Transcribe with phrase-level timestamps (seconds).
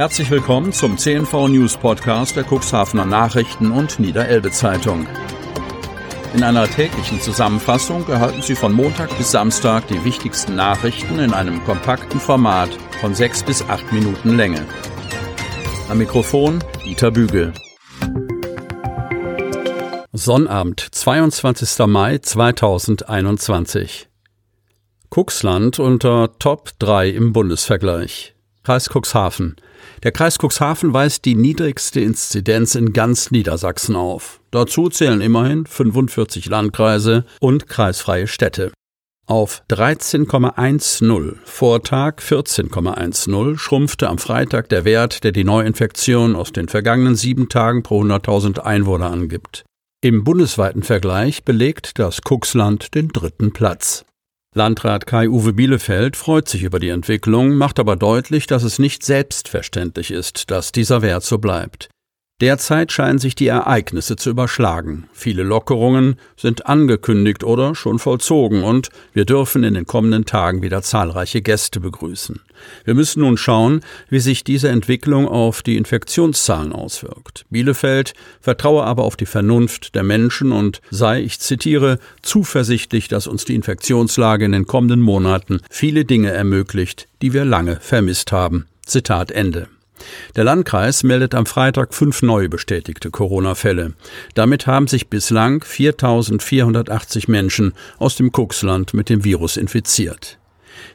[0.00, 5.06] Herzlich willkommen zum CNV News Podcast der Cuxhavener Nachrichten und Niederelbe Zeitung.
[6.32, 11.62] In einer täglichen Zusammenfassung erhalten Sie von Montag bis Samstag die wichtigsten Nachrichten in einem
[11.64, 12.70] kompakten Format
[13.02, 14.64] von sechs bis acht Minuten Länge.
[15.90, 17.52] Am Mikrofon Dieter Bügel.
[20.14, 21.86] Sonnabend, 22.
[21.86, 24.08] Mai 2021.
[25.10, 28.34] Cuxland unter Top 3 im Bundesvergleich.
[28.62, 29.56] Kreis Cuxhaven.
[30.02, 34.40] Der Kreis Cuxhaven weist die niedrigste Inzidenz in ganz Niedersachsen auf.
[34.50, 38.72] Dazu zählen immerhin 45 Landkreise und kreisfreie Städte.
[39.26, 47.14] Auf 13,10 Vortag 14,10 schrumpfte am Freitag der Wert, der die Neuinfektion aus den vergangenen
[47.14, 49.64] sieben Tagen pro 100.000 Einwohner angibt.
[50.02, 54.04] Im bundesweiten Vergleich belegt das Cuxland den dritten Platz.
[54.52, 60.10] Landrat Kai-Uwe Bielefeld freut sich über die Entwicklung, macht aber deutlich, dass es nicht selbstverständlich
[60.10, 61.88] ist, dass dieser Wert so bleibt.
[62.40, 65.04] Derzeit scheinen sich die Ereignisse zu überschlagen.
[65.12, 70.80] Viele Lockerungen sind angekündigt oder schon vollzogen und wir dürfen in den kommenden Tagen wieder
[70.80, 72.40] zahlreiche Gäste begrüßen.
[72.84, 77.44] Wir müssen nun schauen, wie sich diese Entwicklung auf die Infektionszahlen auswirkt.
[77.50, 83.44] Bielefeld vertraue aber auf die Vernunft der Menschen und sei, ich zitiere, zuversichtlich, dass uns
[83.44, 88.66] die Infektionslage in den kommenden Monaten viele Dinge ermöglicht, die wir lange vermisst haben.
[88.86, 89.68] Zitat Ende.
[90.36, 93.94] Der Landkreis meldet am Freitag fünf neu bestätigte Corona-Fälle.
[94.34, 100.38] Damit haben sich bislang 4.480 Menschen aus dem Kuxland mit dem Virus infiziert.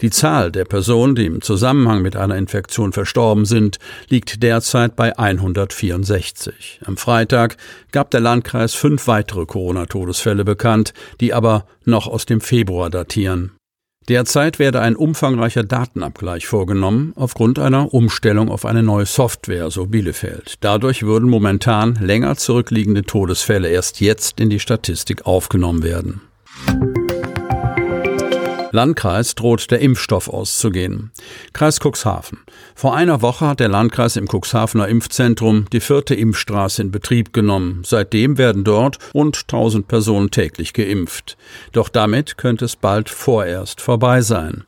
[0.00, 5.16] Die Zahl der Personen, die im Zusammenhang mit einer Infektion verstorben sind, liegt derzeit bei
[5.18, 6.80] 164.
[6.84, 7.56] Am Freitag
[7.90, 13.52] gab der Landkreis fünf weitere Corona-Todesfälle bekannt, die aber noch aus dem Februar datieren.
[14.08, 20.56] Derzeit werde ein umfangreicher Datenabgleich vorgenommen aufgrund einer Umstellung auf eine neue Software, so Bielefeld.
[20.60, 26.20] Dadurch würden momentan länger zurückliegende Todesfälle erst jetzt in die Statistik aufgenommen werden.
[28.72, 31.12] Landkreis droht der Impfstoff auszugehen.
[31.52, 32.38] Kreis Cuxhaven.
[32.74, 37.82] Vor einer Woche hat der Landkreis im Cuxhavener Impfzentrum die vierte Impfstraße in Betrieb genommen.
[37.84, 41.36] Seitdem werden dort rund 1000 Personen täglich geimpft.
[41.72, 44.64] Doch damit könnte es bald vorerst vorbei sein.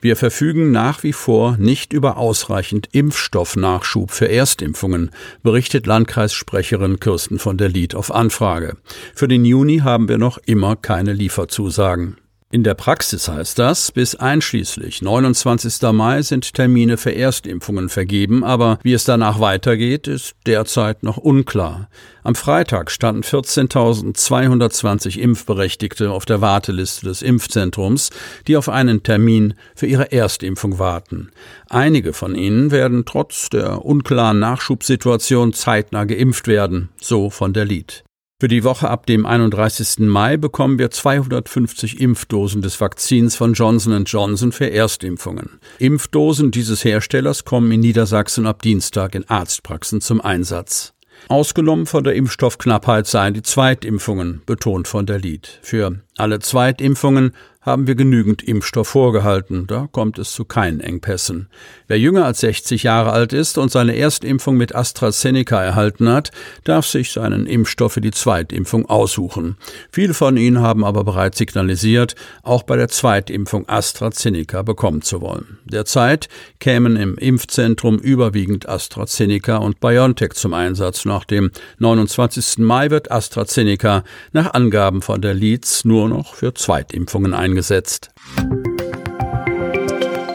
[0.00, 5.10] Wir verfügen nach wie vor nicht über ausreichend Impfstoffnachschub für Erstimpfungen,
[5.42, 8.76] berichtet Landkreissprecherin Kirsten von der Lied auf Anfrage.
[9.14, 12.16] Für den Juni haben wir noch immer keine Lieferzusagen.
[12.50, 15.82] In der Praxis heißt das, bis einschließlich 29.
[15.92, 21.90] Mai sind Termine für Erstimpfungen vergeben, aber wie es danach weitergeht, ist derzeit noch unklar.
[22.22, 28.08] Am Freitag standen 14.220 Impfberechtigte auf der Warteliste des Impfzentrums,
[28.46, 31.30] die auf einen Termin für ihre Erstimpfung warten.
[31.68, 38.04] Einige von ihnen werden trotz der unklaren Nachschubsituation zeitnah geimpft werden, so von der Lied.
[38.40, 40.06] Für die Woche ab dem 31.
[40.06, 45.58] Mai bekommen wir 250 Impfdosen des Vakzins von Johnson Johnson für Erstimpfungen.
[45.80, 50.94] Impfdosen dieses Herstellers kommen in Niedersachsen ab Dienstag in Arztpraxen zum Einsatz.
[51.26, 55.58] Ausgenommen von der Impfstoffknappheit seien die Zweitimpfungen, betont von der Lied.
[55.62, 57.32] Für alle Zweitimpfungen
[57.68, 59.66] haben wir genügend Impfstoff vorgehalten.
[59.66, 61.48] Da kommt es zu keinen Engpässen.
[61.86, 66.32] Wer jünger als 60 Jahre alt ist und seine Erstimpfung mit AstraZeneca erhalten hat,
[66.64, 69.56] darf sich seinen Impfstoff für die Zweitimpfung aussuchen.
[69.92, 75.58] Viele von ihnen haben aber bereits signalisiert, auch bei der Zweitimpfung AstraZeneca bekommen zu wollen.
[75.66, 76.28] Derzeit
[76.60, 81.04] kämen im Impfzentrum überwiegend AstraZeneca und BioNTech zum Einsatz.
[81.04, 82.58] Nach dem 29.
[82.58, 88.10] Mai wird AstraZeneca nach Angaben von der Leeds nur noch für Zweitimpfungen eingesetzt eingesetzt.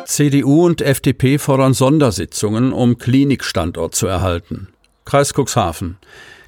[0.05, 4.67] CDU und FDP fordern Sondersitzungen, um Klinikstandort zu erhalten.
[5.05, 5.97] Kreis Cuxhaven.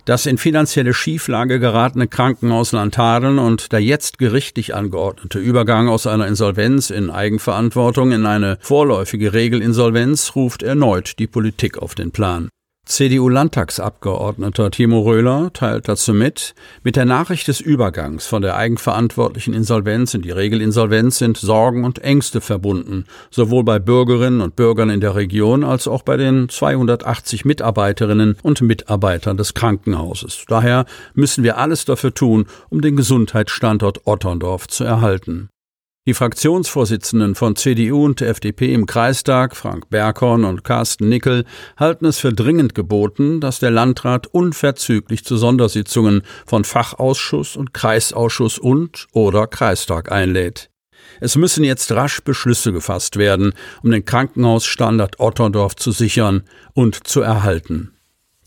[0.04, 6.28] Das in finanzielle Schieflage geratene Krankenhaus Landhadeln und der jetzt gerichtlich angeordnete Übergang aus einer
[6.28, 12.50] Insolvenz in Eigenverantwortung in eine vorläufige Regelinsolvenz ruft erneut die Politik auf den Plan.
[12.86, 16.54] CDU-Landtagsabgeordneter Timo Röhler teilt dazu mit,
[16.84, 22.00] mit der Nachricht des Übergangs von der eigenverantwortlichen Insolvenz in die Regelinsolvenz sind Sorgen und
[22.00, 27.44] Ängste verbunden, sowohl bei Bürgerinnen und Bürgern in der Region als auch bei den 280
[27.44, 30.46] Mitarbeiterinnen und Mitarbeitern des Krankenhauses.
[30.48, 30.86] Daher
[31.16, 35.50] müssen wir alles dafür tun, um den Gesundheitsstandort Otterndorf zu erhalten.
[36.08, 41.46] Die Fraktionsvorsitzenden von CDU und FDP im Kreistag, Frank Berghorn und Carsten Nickel,
[41.78, 48.60] halten es für dringend geboten, dass der Landrat unverzüglich zu Sondersitzungen von Fachausschuss und Kreisausschuss
[48.60, 50.70] und oder Kreistag einlädt.
[51.22, 56.44] Es müssen jetzt rasch Beschlüsse gefasst werden, um den Krankenhausstandard Otterndorf zu sichern
[56.76, 57.95] und zu erhalten.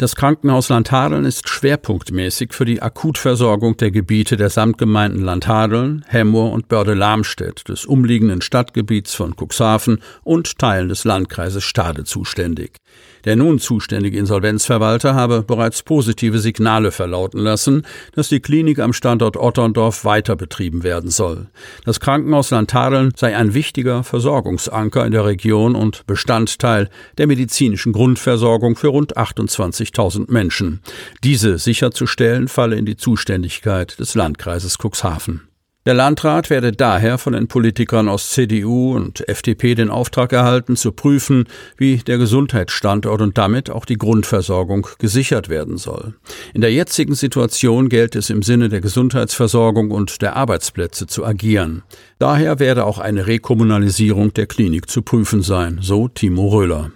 [0.00, 6.68] Das Krankenhaus Landhadeln ist schwerpunktmäßig für die Akutversorgung der Gebiete der Samtgemeinden Landhadeln, Hemmoor und
[6.68, 12.76] Börde-Lamstedt, des umliegenden Stadtgebiets von Cuxhaven und Teilen des Landkreises Stade zuständig.
[13.25, 17.82] Der nun zuständige Insolvenzverwalter habe bereits positive Signale verlauten lassen,
[18.15, 21.49] dass die Klinik am Standort Otterndorf weiter betrieben werden soll.
[21.85, 26.88] Das Krankenhaus Landhadeln sei ein wichtiger Versorgungsanker in der Region und Bestandteil
[27.19, 30.81] der medizinischen Grundversorgung für rund 28.000 Menschen.
[31.25, 35.47] Diese sicherzustellen falle in die Zuständigkeit des Landkreises Cuxhaven.
[35.88, 40.93] Der Landrat werde daher von den Politikern aus CDU und FDP den Auftrag erhalten, zu
[40.93, 41.44] prüfen,
[41.79, 46.12] wie der Gesundheitsstandort und damit auch die Grundversorgung gesichert werden soll.
[46.52, 51.85] In der jetzigen Situation gilt es im Sinne der Gesundheitsversorgung und der Arbeitsplätze zu agieren.
[52.19, 56.91] Daher werde auch eine Rekommunalisierung der Klinik zu prüfen sein, so Timo Röhler.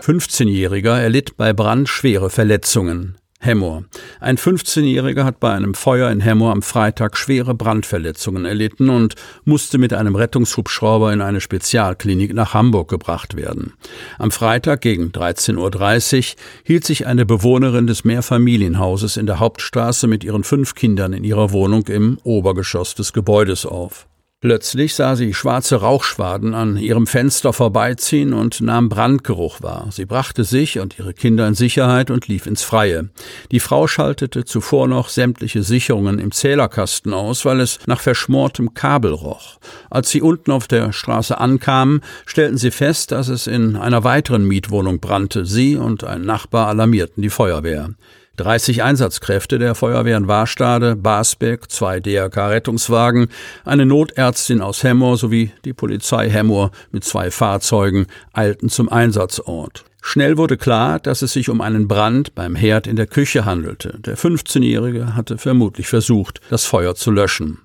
[0.00, 3.18] 15-Jähriger erlitt bei Brand schwere Verletzungen.
[3.44, 3.84] Hemmoor.
[4.20, 9.78] Ein 15-Jähriger hat bei einem Feuer in Hemmoor am Freitag schwere Brandverletzungen erlitten und musste
[9.78, 13.72] mit einem Rettungshubschrauber in eine Spezialklinik nach Hamburg gebracht werden.
[14.18, 20.22] Am Freitag gegen 13.30 Uhr hielt sich eine Bewohnerin des Mehrfamilienhauses in der Hauptstraße mit
[20.22, 24.06] ihren fünf Kindern in ihrer Wohnung im Obergeschoss des Gebäudes auf.
[24.42, 29.86] Plötzlich sah sie schwarze Rauchschwaden an ihrem Fenster vorbeiziehen und nahm Brandgeruch wahr.
[29.92, 33.08] Sie brachte sich und ihre Kinder in Sicherheit und lief ins Freie.
[33.52, 39.12] Die Frau schaltete zuvor noch sämtliche Sicherungen im Zählerkasten aus, weil es nach verschmortem Kabel
[39.12, 39.60] roch.
[39.90, 44.44] Als sie unten auf der Straße ankamen, stellten sie fest, dass es in einer weiteren
[44.44, 45.46] Mietwohnung brannte.
[45.46, 47.90] Sie und ein Nachbar alarmierten die Feuerwehr.
[48.36, 53.28] 30 Einsatzkräfte der Feuerwehren Warstade, Basbeck, zwei DRK-Rettungswagen,
[53.64, 59.84] eine Notärztin aus Hemmoor sowie die Polizei Hemmoor mit zwei Fahrzeugen eilten zum Einsatzort.
[60.04, 64.00] Schnell wurde klar, dass es sich um einen Brand beim Herd in der Küche handelte.
[64.00, 67.60] Der 15-Jährige hatte vermutlich versucht, das Feuer zu löschen.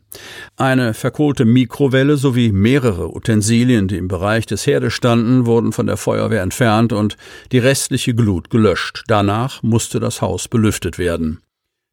[0.55, 5.97] Eine verkohlte Mikrowelle sowie mehrere Utensilien, die im Bereich des Herdes standen, wurden von der
[5.97, 7.17] Feuerwehr entfernt und
[7.51, 9.03] die restliche Glut gelöscht.
[9.07, 11.39] Danach musste das Haus belüftet werden.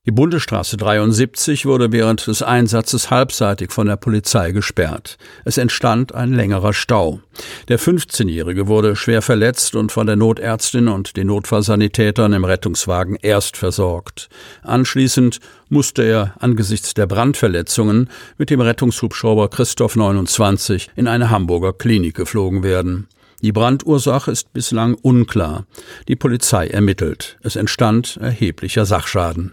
[0.06, 5.16] Die Bundesstraße 73 wurde während des Einsatzes halbseitig von der Polizei gesperrt.
[5.46, 7.20] Es entstand ein längerer Stau.
[7.68, 13.56] Der 15-Jährige wurde schwer verletzt und von der Notärztin und den Notfallsanitätern im Rettungswagen erst
[13.56, 14.28] versorgt.
[14.62, 15.40] Anschließend
[15.70, 22.62] musste er angesichts der Brandverletzungen mit dem Rettungshubschrauber Christoph 29 in eine Hamburger Klinik geflogen
[22.62, 23.08] werden.
[23.40, 25.64] Die Brandursache ist bislang unklar.
[26.08, 27.38] Die Polizei ermittelt.
[27.42, 29.52] Es entstand erheblicher Sachschaden.